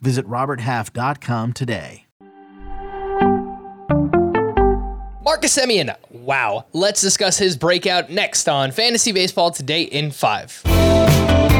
Visit 0.00 0.26
RobertHalf.com 0.26 1.52
today. 1.52 2.04
Marcus 5.22 5.56
Semien, 5.56 5.94
wow. 6.10 6.64
Let's 6.72 7.02
discuss 7.02 7.36
his 7.36 7.56
breakout 7.56 8.08
next 8.08 8.48
on 8.48 8.70
Fantasy 8.72 9.12
Baseball 9.12 9.50
Today 9.50 9.82
in 9.82 10.10
5. 10.10 10.62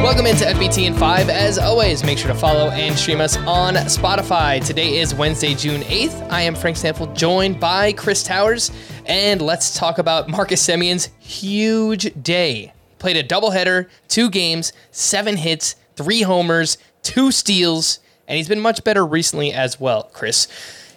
Welcome 0.03 0.27
into 0.27 0.45
FBT 0.45 0.87
in 0.87 0.95
5. 0.95 1.29
As 1.29 1.59
always, 1.59 2.03
make 2.03 2.17
sure 2.17 2.33
to 2.33 2.39
follow 2.39 2.71
and 2.71 2.97
stream 2.97 3.21
us 3.21 3.37
on 3.39 3.75
Spotify. 3.75 4.65
Today 4.65 4.97
is 4.99 5.15
Wednesday, 5.15 5.55
June 5.55 5.83
8th. 5.83 6.31
I 6.31 6.41
am 6.43 6.55
Frank 6.55 6.77
Stampfl, 6.77 7.15
joined 7.15 7.61
by 7.61 7.93
Chris 7.93 8.23
Towers, 8.23 8.71
and 9.07 9.43
let's 9.43 9.77
talk 9.77 9.99
about 9.99 10.29
Marcus 10.29 10.67
Semien's 10.67 11.11
huge 11.19 12.11
day. 12.23 12.73
Played 12.99 13.17
a 13.17 13.23
doubleheader, 13.23 13.89
two 14.07 14.31
games, 14.31 14.73
seven 14.93 15.37
hits, 15.37 15.75
three 15.97 16.23
homers, 16.23 16.79
two 17.03 17.31
steals, 17.31 17.99
and 18.29 18.37
he's 18.37 18.49
been 18.49 18.61
much 18.61 18.85
better 18.85 19.05
recently 19.05 19.53
as 19.53 19.81
well. 19.81 20.05
Chris, 20.13 20.47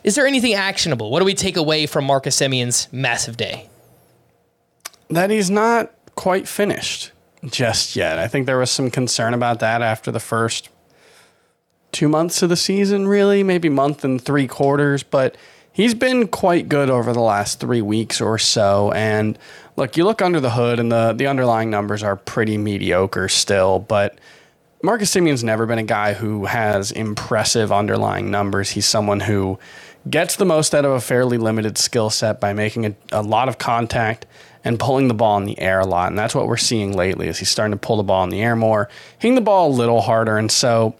is 0.04 0.16
there 0.16 0.28
anything 0.28 0.54
actionable? 0.54 1.10
What 1.10 1.20
do 1.20 1.26
we 1.26 1.34
take 1.34 1.58
away 1.58 1.86
from 1.86 2.06
Marcus 2.06 2.36
Semien's 2.36 2.88
massive 2.92 3.38
day? 3.38 3.70
That 5.10 5.30
he's 5.30 5.50
not 5.50 5.92
quite 6.16 6.48
finished 6.48 7.12
just 7.46 7.96
yet. 7.96 8.20
I 8.20 8.28
think 8.28 8.46
there 8.46 8.58
was 8.58 8.70
some 8.70 8.92
concern 8.92 9.34
about 9.34 9.60
that 9.60 9.82
after 9.82 10.12
the 10.12 10.20
first 10.20 10.70
two 11.92 12.08
months 12.08 12.42
of 12.42 12.50
the 12.50 12.56
season, 12.56 13.08
really, 13.08 13.44
maybe 13.44 13.70
month 13.70 14.04
and 14.04 14.22
three 14.22 14.48
quarters, 14.48 15.04
but 15.04 15.36
he's 15.74 15.94
been 15.94 16.28
quite 16.28 16.70
good 16.70 16.90
over 16.90 17.14
the 17.14 17.22
last 17.22 17.60
three 17.60 17.82
weeks 17.82 18.22
or 18.22 18.38
so. 18.38 18.92
And 18.94 19.38
look, 19.76 19.98
you 19.98 20.04
look 20.04 20.22
under 20.22 20.40
the 20.40 20.52
hood 20.52 20.80
and 20.80 20.92
the, 20.92 21.14
the 21.14 21.28
underlying 21.28 21.70
numbers 21.70 22.04
are 22.04 22.16
pretty 22.16 22.58
mediocre 22.58 23.28
still, 23.28 23.80
but 23.80 24.18
Marcus 24.84 25.14
Semien's 25.14 25.44
never 25.44 25.68
been 25.68 25.78
a 25.78 25.84
guy 25.84 26.14
who 26.14 26.46
has 26.46 26.92
impressive 26.92 27.72
underlying 27.72 28.32
numbers. 28.32 28.72
He's 28.72 28.88
someone 28.88 29.20
who 29.20 29.60
gets 30.10 30.38
the 30.38 30.46
most 30.46 30.74
out 30.74 30.86
of 30.86 30.92
a 30.92 31.02
fairly 31.02 31.38
limited 31.38 31.78
skill 31.78 32.10
set 32.10 32.40
by 32.40 32.54
making 32.54 32.86
a, 32.88 32.96
a 33.12 33.22
lot 33.22 33.48
of 33.48 33.60
contact 33.60 34.26
and 34.64 34.80
pulling 34.80 35.08
the 35.08 35.14
ball 35.14 35.38
in 35.38 35.46
the 35.46 35.60
air 35.60 35.80
a 35.80 35.86
lot. 35.86 36.08
And 36.08 36.18
that's 36.18 36.34
what 36.34 36.48
we're 36.48 36.58
seeing 36.58 36.94
lately 36.94 37.28
is 37.28 37.38
he's 37.38 37.50
starting 37.50 37.74
to 37.74 37.78
pull 37.78 37.98
the 37.98 38.04
ball 38.04 38.24
in 38.24 38.32
the 38.32 38.42
air 38.42 38.56
more, 38.56 38.90
hitting 39.20 39.36
the 39.36 39.42
ball 39.42 39.70
a 39.70 39.72
little 39.74 40.02
harder. 40.02 40.38
And 40.38 40.52
so 40.52 40.96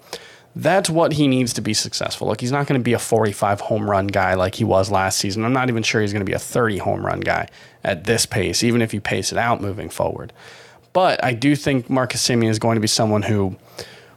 that's 0.56 0.88
what 0.88 1.14
he 1.14 1.28
needs 1.28 1.52
to 1.54 1.62
be 1.62 1.74
successful. 1.74 2.28
Look, 2.28 2.42
he's 2.42 2.52
not 2.52 2.68
going 2.68 2.80
to 2.80 2.84
be 2.84 2.94
a 2.94 3.00
45 3.00 3.62
home 3.62 3.90
run 3.90 4.06
guy 4.06 4.36
like 4.36 4.56
he 4.56 4.64
was 4.64 4.92
last 4.92 5.18
season. 5.18 5.44
I'm 5.44 5.54
not 5.54 5.70
even 5.70 5.82
sure 5.82 6.02
he's 6.02 6.14
going 6.14 6.26
to 6.26 6.30
be 6.30 6.36
a 6.36 6.40
30 6.40 6.78
home 6.78 7.04
run 7.04 7.22
guy 7.22 7.48
at 7.84 8.04
this 8.04 8.28
pace, 8.28 8.64
even 8.64 8.84
if 8.84 8.94
you 8.94 9.02
pace 9.02 9.32
it 9.32 9.40
out 9.40 9.60
moving 9.60 9.90
forward. 9.90 10.34
But 10.94 11.24
I 11.24 11.34
do 11.34 11.56
think 11.56 11.90
Marcus 11.90 12.28
Semien 12.28 12.50
is 12.50 12.60
going 12.60 12.76
to 12.76 12.82
be 12.82 12.88
someone 12.88 13.22
who 13.22 13.56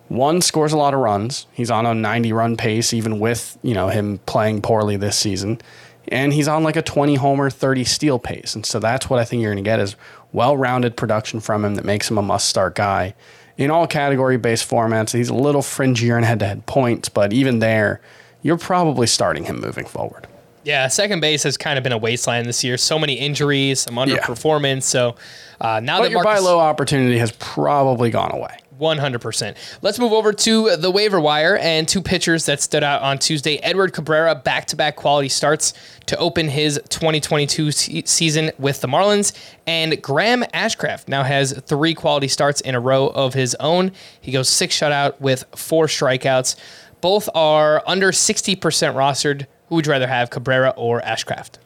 one 0.09 0.41
scores 0.41 0.73
a 0.73 0.77
lot 0.77 0.95
of 0.95 1.01
runs. 1.01 1.47
He's 1.53 1.71
on 1.71 1.87
a 1.87 1.95
90 1.95 2.33
run 2.33 2.57
pace, 2.57 2.93
even 2.93 3.21
with 3.21 3.59
you 3.63 3.75
know 3.75 3.89
him 3.89 4.19
playing 4.27 4.63
poorly 4.63 4.97
this 4.97 5.19
season, 5.19 5.61
and 6.09 6.33
he's 6.33 6.49
on 6.49 6.63
like 6.63 6.77
a 6.77 6.83
20 6.83 7.17
homer, 7.17 7.51
30 7.51 7.85
steal 7.85 8.19
pace. 8.19 8.55
And 8.55 8.67
so 8.67 8.79
that's 8.79 9.09
what 9.09 9.21
I 9.21 9.25
think 9.25 9.43
you're 9.43 9.53
going 9.53 9.65
to 9.65 9.69
get 9.69 9.81
is 9.81 9.97
well 10.33 10.57
rounded 10.57 10.97
production 10.97 11.41
from 11.41 11.65
him 11.65 11.77
that 11.77 11.85
makes 11.85 12.11
him 12.11 12.19
a 12.19 12.23
must 12.23 12.49
start 12.49 12.75
guy 12.75 13.15
in 13.57 13.71
all 13.71 13.87
category 13.87 14.37
based 14.37 14.69
formats. 14.69 15.13
He's 15.13 15.29
a 15.29 15.35
little 15.35 15.63
fringier 15.63 16.19
in 16.19 16.25
head 16.25 16.41
to 16.41 16.47
head 16.47 16.67
points, 16.67 17.09
but 17.09 17.33
even 17.33 17.61
there, 17.61 18.01
you're 18.43 18.59
probably 18.59 19.07
starting 19.07 19.45
him 19.45 19.61
moving 19.61 19.87
forward. 19.87 20.27
Yeah, 20.65 20.89
second 20.89 21.21
base 21.21 21.43
has 21.43 21.57
kind 21.57 21.79
of 21.79 21.85
been 21.85 21.93
a 21.93 21.99
wasteland 21.99 22.47
this 22.47 22.65
year. 22.65 22.77
So 22.77 22.99
many 22.99 23.15
injuries, 23.15 23.81
some 23.81 23.95
underperformance. 23.95 24.77
Yeah. 24.77 24.81
So 24.81 25.17
uh, 25.61 25.81
now 25.81 25.99
but 25.99 26.05
that 26.05 26.11
your 26.11 26.23
Marcus, 26.23 26.43
buy 26.43 26.47
low 26.47 26.59
opportunity 26.59 27.19
has 27.19 27.33
probably 27.33 28.11
gone 28.11 28.33
away. 28.33 28.59
100%. 28.81 29.57
Let's 29.83 29.99
move 29.99 30.13
over 30.13 30.33
to 30.33 30.77
the 30.77 30.91
waiver 30.91 31.21
wire 31.21 31.57
and 31.57 31.87
two 31.87 32.03
pitchers 32.03 32.47
that 32.47 32.61
stood 32.61 32.83
out 32.83 33.03
on 33.03 33.19
Tuesday. 33.19 33.57
Edward 33.59 33.93
Cabrera, 33.93 34.35
back 34.35 34.67
to 34.67 34.77
back 34.77 34.97
quality 34.97 35.29
starts 35.29 35.75
to 36.07 36.17
open 36.17 36.49
his 36.49 36.81
2022 36.89 37.71
season 37.71 38.51
with 38.59 38.81
the 38.81 38.89
Marlins. 38.89 39.33
And 39.67 40.01
Graham 40.03 40.43
Ashcraft 40.55 41.09
now 41.09 41.23
has 41.23 41.53
three 41.67 41.95
quality 41.95 42.29
starts 42.29 42.61
in 42.61 42.75
a 42.75 42.81
row 42.81 43.09
of 43.09 43.35
his 43.35 43.55
own. 43.61 43.93
He 44.21 44.33
goes 44.33 44.49
six 44.49 44.79
shutout 44.79 45.21
with 45.21 45.45
four 45.55 45.87
strikeouts. 45.87 46.57
Both 47.01 47.29
are 47.35 47.83
under 47.87 48.13
60% 48.13 48.59
rostered. 48.61 49.47
Who 49.69 49.77
would 49.77 49.87
you 49.87 49.93
rather 49.93 50.07
have, 50.07 50.31
Cabrera 50.31 50.75
or 50.77 51.01
Ashcraft? 51.01 51.59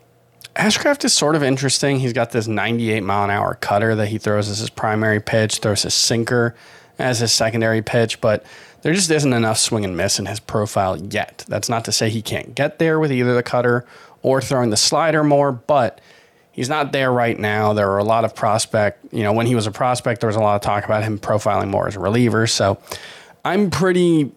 Ashcraft 0.56 1.04
is 1.04 1.14
sort 1.14 1.36
of 1.36 1.42
interesting. 1.42 2.00
He's 2.00 2.12
got 2.12 2.32
this 2.32 2.48
98 2.48 3.02
mile 3.02 3.24
an 3.24 3.30
hour 3.30 3.54
cutter 3.54 3.94
that 3.94 4.08
he 4.08 4.18
throws 4.18 4.48
as 4.48 4.58
his 4.58 4.70
primary 4.70 5.20
pitch, 5.20 5.58
throws 5.58 5.82
his 5.82 5.94
sinker 5.94 6.54
as 6.98 7.20
his 7.20 7.32
secondary 7.32 7.80
pitch, 7.80 8.20
but 8.20 8.44
there 8.82 8.92
just 8.92 9.10
isn't 9.10 9.32
enough 9.32 9.58
swing 9.58 9.84
and 9.84 9.96
miss 9.96 10.18
in 10.18 10.26
his 10.26 10.40
profile 10.40 10.96
yet. 10.96 11.44
That's 11.48 11.68
not 11.68 11.84
to 11.84 11.92
say 11.92 12.10
he 12.10 12.22
can't 12.22 12.54
get 12.54 12.78
there 12.78 12.98
with 12.98 13.12
either 13.12 13.34
the 13.34 13.42
cutter 13.42 13.86
or 14.22 14.40
throwing 14.40 14.70
the 14.70 14.76
slider 14.76 15.22
more, 15.22 15.52
but 15.52 16.00
he's 16.50 16.68
not 16.68 16.92
there 16.92 17.12
right 17.12 17.38
now. 17.38 17.72
There 17.72 17.90
are 17.90 17.98
a 17.98 18.04
lot 18.04 18.24
of 18.24 18.34
prospect, 18.34 19.12
you 19.12 19.22
know, 19.22 19.32
when 19.32 19.46
he 19.46 19.54
was 19.54 19.66
a 19.66 19.70
prospect, 19.70 20.20
there 20.20 20.28
was 20.28 20.36
a 20.36 20.40
lot 20.40 20.56
of 20.56 20.60
talk 20.60 20.84
about 20.84 21.04
him 21.04 21.18
profiling 21.18 21.68
more 21.68 21.86
as 21.86 21.94
a 21.94 22.00
reliever. 22.00 22.46
So 22.48 22.78
I'm 23.44 23.70
pretty 23.70 24.32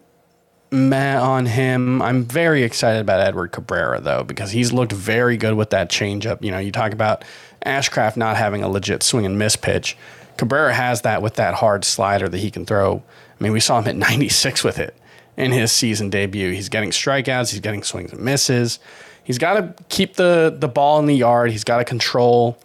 meh 0.71 1.19
on 1.19 1.45
him. 1.45 2.01
I'm 2.01 2.23
very 2.23 2.63
excited 2.63 3.01
about 3.01 3.19
Edward 3.19 3.51
Cabrera 3.51 3.99
though, 3.99 4.23
because 4.23 4.51
he's 4.51 4.71
looked 4.71 4.93
very 4.93 5.37
good 5.37 5.55
with 5.55 5.69
that 5.71 5.89
changeup. 5.89 6.43
You 6.43 6.51
know, 6.51 6.59
you 6.59 6.71
talk 6.71 6.93
about 6.93 7.23
Ashcraft 7.65 8.17
not 8.17 8.37
having 8.37 8.63
a 8.63 8.69
legit 8.69 9.03
swing 9.03 9.25
and 9.25 9.37
miss 9.37 9.55
pitch. 9.55 9.97
Cabrera 10.37 10.73
has 10.73 11.01
that 11.01 11.21
with 11.21 11.35
that 11.35 11.55
hard 11.55 11.83
slider 11.83 12.29
that 12.29 12.37
he 12.37 12.49
can 12.49 12.65
throw. 12.65 13.03
I 13.39 13.43
mean, 13.43 13.51
we 13.51 13.59
saw 13.59 13.79
him 13.79 13.87
at 13.87 13.95
96 14.11 14.63
with 14.63 14.79
it 14.79 14.95
in 15.37 15.51
his 15.51 15.71
season 15.71 16.09
debut. 16.09 16.51
He's 16.51 16.69
getting 16.69 16.91
strikeouts, 16.91 17.51
he's 17.51 17.59
getting 17.59 17.83
swings 17.83 18.13
and 18.13 18.21
misses. 18.21 18.79
He's 19.23 19.37
got 19.37 19.53
to 19.53 19.83
keep 19.89 20.15
the 20.15 20.55
the 20.57 20.67
ball 20.67 20.99
in 20.99 21.05
the 21.05 21.15
yard. 21.15 21.51
He's 21.51 21.63
got 21.63 21.77
to 21.77 21.83
control 21.83 22.57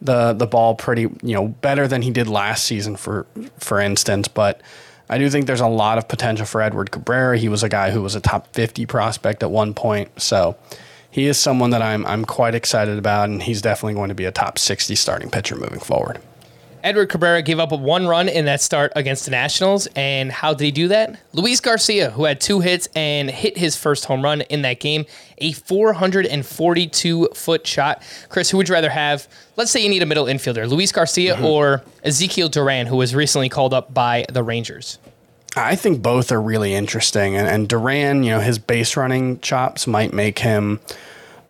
the 0.00 0.32
the 0.32 0.46
ball 0.46 0.74
pretty, 0.74 1.02
you 1.02 1.34
know, 1.34 1.48
better 1.48 1.88
than 1.88 2.02
he 2.02 2.10
did 2.10 2.28
last 2.28 2.64
season 2.64 2.94
for 2.96 3.26
for 3.58 3.80
instance, 3.80 4.28
but 4.28 4.60
I 5.08 5.18
do 5.18 5.28
think 5.28 5.46
there's 5.46 5.60
a 5.60 5.68
lot 5.68 5.98
of 5.98 6.08
potential 6.08 6.46
for 6.46 6.62
Edward 6.62 6.90
Cabrera. 6.90 7.36
He 7.36 7.48
was 7.48 7.62
a 7.62 7.68
guy 7.68 7.90
who 7.90 8.02
was 8.02 8.14
a 8.14 8.20
top 8.20 8.52
50 8.54 8.86
prospect 8.86 9.42
at 9.42 9.50
one 9.50 9.74
point. 9.74 10.20
So, 10.20 10.56
he 11.14 11.26
is 11.26 11.38
someone 11.38 11.70
that 11.70 11.80
I'm 11.80 12.04
I'm 12.06 12.24
quite 12.24 12.56
excited 12.56 12.98
about 12.98 13.28
and 13.28 13.40
he's 13.40 13.62
definitely 13.62 13.94
going 13.94 14.08
to 14.08 14.16
be 14.16 14.24
a 14.24 14.32
top 14.32 14.58
60 14.58 14.96
starting 14.96 15.30
pitcher 15.30 15.54
moving 15.54 15.78
forward. 15.78 16.20
Edward 16.84 17.08
Cabrera 17.08 17.40
gave 17.40 17.58
up 17.58 17.72
one 17.72 18.06
run 18.06 18.28
in 18.28 18.44
that 18.44 18.60
start 18.60 18.92
against 18.94 19.24
the 19.24 19.30
Nationals. 19.30 19.88
And 19.96 20.30
how 20.30 20.52
did 20.52 20.64
he 20.64 20.70
do 20.70 20.88
that? 20.88 21.18
Luis 21.32 21.58
Garcia, 21.58 22.10
who 22.10 22.24
had 22.24 22.42
two 22.42 22.60
hits 22.60 22.88
and 22.94 23.30
hit 23.30 23.56
his 23.56 23.74
first 23.74 24.04
home 24.04 24.22
run 24.22 24.42
in 24.42 24.60
that 24.62 24.80
game, 24.80 25.06
a 25.38 25.52
442 25.52 27.28
foot 27.34 27.66
shot. 27.66 28.02
Chris, 28.28 28.50
who 28.50 28.58
would 28.58 28.68
you 28.68 28.74
rather 28.74 28.90
have? 28.90 29.26
Let's 29.56 29.70
say 29.70 29.82
you 29.82 29.88
need 29.88 30.02
a 30.02 30.06
middle 30.06 30.26
infielder, 30.26 30.68
Luis 30.68 30.92
Garcia 30.92 31.36
mm-hmm. 31.36 31.44
or 31.46 31.82
Ezekiel 32.04 32.50
Duran, 32.50 32.86
who 32.86 32.96
was 32.96 33.14
recently 33.14 33.48
called 33.48 33.72
up 33.72 33.94
by 33.94 34.26
the 34.30 34.42
Rangers. 34.42 34.98
I 35.56 35.76
think 35.76 36.02
both 36.02 36.32
are 36.32 36.42
really 36.42 36.74
interesting. 36.74 37.34
And, 37.34 37.48
and 37.48 37.66
Duran, 37.66 38.24
you 38.24 38.30
know, 38.30 38.40
his 38.40 38.58
base 38.58 38.94
running 38.94 39.40
chops 39.40 39.86
might 39.86 40.12
make 40.12 40.40
him 40.40 40.80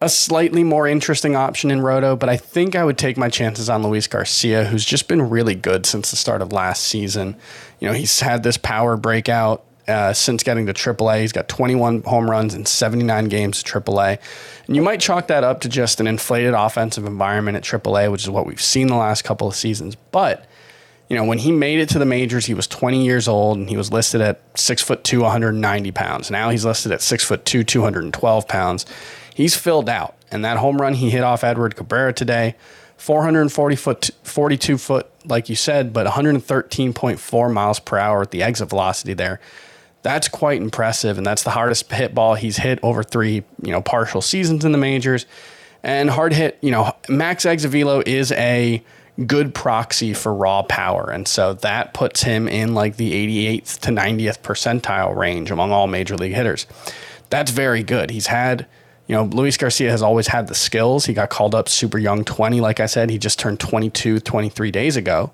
a 0.04 0.08
slightly 0.08 0.62
more 0.62 0.86
interesting 0.86 1.34
option 1.34 1.70
in 1.70 1.80
Roto, 1.80 2.14
but 2.14 2.28
I 2.28 2.36
think 2.36 2.76
I 2.76 2.84
would 2.84 2.98
take 2.98 3.16
my 3.16 3.30
chances 3.30 3.70
on 3.70 3.82
Luis 3.82 4.06
Garcia, 4.06 4.64
who's 4.64 4.84
just 4.84 5.08
been 5.08 5.30
really 5.30 5.54
good 5.54 5.86
since 5.86 6.10
the 6.10 6.16
start 6.16 6.42
of 6.42 6.52
last 6.52 6.84
season. 6.84 7.36
You 7.80 7.88
know, 7.88 7.94
he's 7.94 8.20
had 8.20 8.42
this 8.42 8.58
power 8.58 8.96
breakout 8.98 9.64
uh, 9.88 10.12
since 10.12 10.42
getting 10.42 10.66
to 10.66 10.74
AAA. 10.74 11.22
He's 11.22 11.32
got 11.32 11.48
21 11.48 12.02
home 12.02 12.30
runs 12.30 12.54
in 12.54 12.66
79 12.66 13.28
games 13.28 13.60
at 13.60 13.66
AAA. 13.66 14.18
And 14.66 14.76
you 14.76 14.82
might 14.82 15.00
chalk 15.00 15.28
that 15.28 15.42
up 15.42 15.60
to 15.62 15.68
just 15.68 16.00
an 16.00 16.06
inflated 16.06 16.52
offensive 16.52 17.06
environment 17.06 17.56
at 17.56 17.62
AAA, 17.64 18.12
which 18.12 18.22
is 18.22 18.30
what 18.30 18.46
we've 18.46 18.62
seen 18.62 18.88
the 18.88 18.96
last 18.96 19.24
couple 19.24 19.48
of 19.48 19.54
seasons. 19.54 19.96
But 20.10 20.46
you 21.08 21.16
know, 21.16 21.24
when 21.24 21.38
he 21.38 21.52
made 21.52 21.80
it 21.80 21.88
to 21.90 21.98
the 21.98 22.06
majors, 22.06 22.46
he 22.46 22.54
was 22.54 22.66
20 22.66 23.04
years 23.04 23.28
old 23.28 23.58
and 23.58 23.68
he 23.68 23.76
was 23.76 23.92
listed 23.92 24.20
at 24.20 24.40
six 24.58 24.82
foot 24.82 25.04
two, 25.04 25.20
190 25.20 25.92
pounds. 25.92 26.30
Now 26.30 26.50
he's 26.50 26.64
listed 26.64 26.92
at 26.92 27.02
six 27.02 27.22
foot 27.22 27.44
two, 27.44 27.62
212 27.62 28.48
pounds 28.48 28.86
he's 29.34 29.56
filled 29.56 29.88
out. 29.88 30.14
And 30.31 30.44
that 30.44 30.56
home 30.56 30.78
run 30.78 30.94
he 30.94 31.10
hit 31.10 31.22
off 31.22 31.44
Edward 31.44 31.76
Cabrera 31.76 32.12
today, 32.12 32.54
440 32.96 33.76
foot, 33.76 34.10
42 34.22 34.78
foot, 34.78 35.10
like 35.26 35.48
you 35.48 35.56
said, 35.56 35.92
but 35.92 36.06
113.4 36.06 37.52
miles 37.52 37.78
per 37.81 37.98
hour 37.98 38.22
at 38.22 38.31
the 38.31 38.42
exit 38.42 38.70
velocity 38.70 39.14
there. 39.14 39.40
That's 40.02 40.28
quite 40.28 40.60
impressive, 40.60 41.16
and 41.16 41.26
that's 41.26 41.42
the 41.42 41.50
hardest 41.50 41.90
hit 41.90 42.14
ball 42.14 42.34
he's 42.34 42.58
hit 42.58 42.78
over 42.82 43.02
three, 43.02 43.42
you 43.62 43.72
know, 43.72 43.81
partial 43.81 44.20
seasons 44.20 44.64
in 44.64 44.72
the 44.72 44.78
majors. 44.78 45.26
And 45.82 46.10
hard 46.10 46.32
hit, 46.32 46.58
you 46.60 46.70
know, 46.70 46.94
max 47.08 47.46
exit 47.46 47.70
velo 47.70 48.02
is 48.04 48.32
a 48.32 48.82
good 49.26 49.54
proxy 49.54 50.12
for 50.12 50.34
raw 50.34 50.62
power. 50.62 51.10
And 51.10 51.28
so 51.28 51.54
that 51.54 51.94
puts 51.94 52.22
him 52.22 52.48
in 52.48 52.75
like 52.75 52.96
the 52.96 53.12
88th 53.12 53.80
to 53.80 53.90
90th 53.90 54.40
percentile 54.40 55.14
range 55.14 55.50
among 55.50 55.70
all 55.70 55.87
major 55.87 56.16
league 56.16 56.34
hitters. 56.34 56.66
That's 57.30 57.50
very 57.50 57.82
good. 57.82 58.10
He's 58.10 58.26
had, 58.26 58.66
you 59.06 59.14
know, 59.14 59.24
Luis 59.24 59.56
Garcia 59.56 59.90
has 59.90 60.02
always 60.02 60.28
had 60.28 60.48
the 60.48 60.54
skills. 60.54 61.04
He 61.04 61.12
got 61.12 61.30
called 61.30 61.54
up 61.54 61.68
super 61.68 61.98
young, 61.98 62.24
20, 62.24 62.60
like 62.60 62.80
I 62.80 62.86
said. 62.86 63.10
He 63.10 63.18
just 63.18 63.38
turned 63.38 63.60
22, 63.60 64.20
23 64.20 64.70
days 64.70 64.96
ago. 64.96 65.32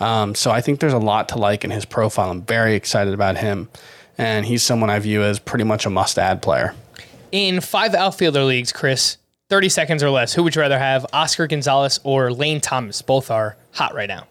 Um, 0.00 0.34
so 0.34 0.50
I 0.50 0.60
think 0.60 0.78
there's 0.80 0.92
a 0.92 0.98
lot 0.98 1.28
to 1.30 1.38
like 1.38 1.64
in 1.64 1.70
his 1.70 1.84
profile. 1.84 2.30
I'm 2.30 2.42
very 2.42 2.74
excited 2.74 3.14
about 3.14 3.36
him. 3.36 3.68
And 4.16 4.46
he's 4.46 4.62
someone 4.62 4.90
I 4.90 4.98
view 4.98 5.22
as 5.22 5.38
pretty 5.38 5.64
much 5.64 5.86
a 5.86 5.90
must 5.90 6.18
add 6.18 6.42
player. 6.42 6.74
In 7.32 7.60
five 7.60 7.94
outfielder 7.94 8.44
leagues, 8.44 8.72
Chris, 8.72 9.16
30 9.48 9.68
seconds 9.68 10.02
or 10.02 10.10
less, 10.10 10.34
who 10.34 10.42
would 10.42 10.54
you 10.54 10.62
rather 10.62 10.78
have, 10.78 11.06
Oscar 11.12 11.46
Gonzalez 11.46 12.00
or 12.04 12.32
Lane 12.32 12.60
Thomas? 12.60 13.02
Both 13.02 13.30
are 13.30 13.56
hot 13.72 13.94
right 13.94 14.08
now. 14.08 14.26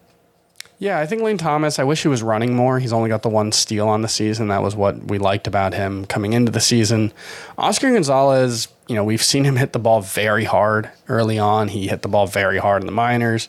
Yeah, 0.80 1.00
I 1.00 1.06
think 1.06 1.22
Lane 1.22 1.38
Thomas, 1.38 1.80
I 1.80 1.84
wish 1.84 2.02
he 2.02 2.08
was 2.08 2.22
running 2.22 2.54
more. 2.54 2.78
He's 2.78 2.92
only 2.92 3.08
got 3.08 3.22
the 3.22 3.28
one 3.28 3.50
steal 3.50 3.88
on 3.88 4.02
the 4.02 4.08
season. 4.08 4.48
That 4.48 4.62
was 4.62 4.76
what 4.76 5.06
we 5.06 5.18
liked 5.18 5.48
about 5.48 5.74
him 5.74 6.06
coming 6.06 6.34
into 6.34 6.52
the 6.52 6.60
season. 6.60 7.12
Oscar 7.56 7.90
Gonzalez, 7.92 8.68
you 8.86 8.94
know, 8.94 9.02
we've 9.02 9.22
seen 9.22 9.42
him 9.42 9.56
hit 9.56 9.72
the 9.72 9.80
ball 9.80 10.00
very 10.02 10.44
hard 10.44 10.88
early 11.08 11.36
on. 11.36 11.66
He 11.66 11.88
hit 11.88 12.02
the 12.02 12.08
ball 12.08 12.28
very 12.28 12.58
hard 12.58 12.82
in 12.82 12.86
the 12.86 12.92
minors. 12.92 13.48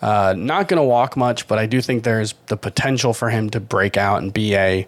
Uh, 0.00 0.34
not 0.36 0.68
going 0.68 0.78
to 0.78 0.84
walk 0.84 1.18
much, 1.18 1.46
but 1.48 1.58
I 1.58 1.66
do 1.66 1.82
think 1.82 2.02
there's 2.02 2.34
the 2.46 2.56
potential 2.56 3.12
for 3.12 3.28
him 3.28 3.50
to 3.50 3.60
break 3.60 3.98
out 3.98 4.22
and 4.22 4.32
be 4.32 4.54
a, 4.54 4.86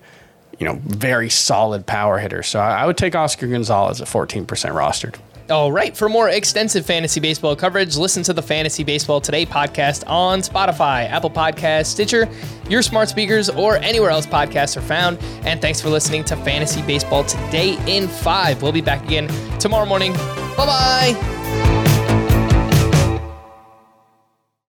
you 0.58 0.67
know, 0.67 0.81
very 0.84 1.29
solid 1.29 1.84
power 1.87 2.19
hitter. 2.19 2.43
So 2.43 2.58
I, 2.58 2.82
I 2.82 2.87
would 2.87 2.96
take 2.96 3.14
Oscar 3.14 3.49
Gonzalez 3.49 4.00
at 4.00 4.08
14% 4.08 4.46
rostered. 4.46 5.17
All 5.48 5.70
right. 5.70 5.96
For 5.96 6.08
more 6.08 6.28
extensive 6.28 6.84
fantasy 6.84 7.20
baseball 7.20 7.54
coverage, 7.54 7.96
listen 7.96 8.22
to 8.25 8.32
the 8.32 8.43
Fantasy 8.43 8.82
Baseball 8.82 9.20
Today 9.20 9.46
podcast 9.46 10.02
on 10.08 10.40
Spotify, 10.40 11.08
Apple 11.08 11.31
Podcasts, 11.31 11.87
Stitcher, 11.87 12.28
your 12.69 12.82
smart 12.82 13.08
speakers, 13.08 13.48
or 13.48 13.76
anywhere 13.76 14.10
else 14.10 14.26
podcasts 14.26 14.76
are 14.76 14.82
found. 14.82 15.19
And 15.44 15.60
thanks 15.60 15.81
for 15.81 15.88
listening 15.88 16.25
to 16.25 16.37
Fantasy 16.37 16.82
Baseball 16.82 17.25
Today 17.25 17.78
in 17.87 18.08
5. 18.08 18.62
We'll 18.62 18.72
be 18.72 18.81
back 18.81 19.04
again 19.04 19.28
tomorrow 19.58 19.87
morning. 19.87 20.14
Bye 20.56 20.66
bye. 20.66 21.35